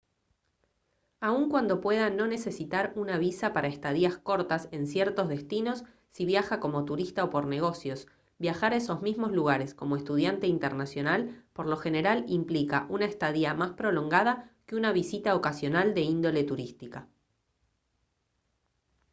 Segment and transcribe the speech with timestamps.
[1.19, 6.59] aun cuando pueda no necesitar una visa para estadías cortas en ciertos destinos si viaja
[6.59, 8.07] como turista o por negocios
[8.39, 13.73] viajar a esos mismos lugares como estudiante internacional por lo general implica una estadía más
[13.73, 17.07] prolongada que una visita ocasional de índole turística